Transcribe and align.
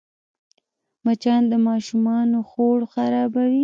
مچان 1.05 1.41
د 1.51 1.53
ماشومانو 1.67 2.37
خوړ 2.49 2.79
خرابوي 2.93 3.59